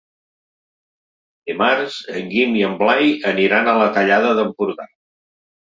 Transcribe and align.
Dimarts 1.51 1.99
en 2.15 2.33
Guim 2.33 2.59
i 2.63 2.67
en 2.71 2.75
Blai 2.83 3.15
aniran 3.35 3.71
a 3.71 3.79
la 3.83 3.95
Tallada 4.01 4.35
d'Empordà. 4.43 4.95